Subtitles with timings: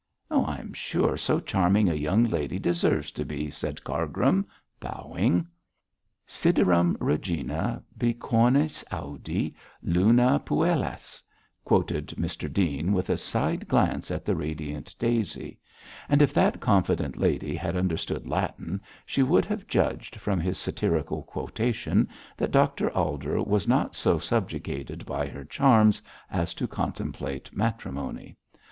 [0.31, 4.47] 'I am sure so charming a young lady deserves to be,' said Cargrim,
[4.79, 5.45] bowing.
[6.25, 9.53] 'Siderum regina bicornis audi,
[9.83, 11.21] Luna puellas,'
[11.63, 15.59] quoted Mr Dean, with a side glance at the radiant Daisy;
[16.09, 21.21] and if that confident lady had understood Latin, she would have judged from this satirical
[21.21, 28.35] quotation that Dr Alder was not so subjugated by her charms as to contemplate matrimony.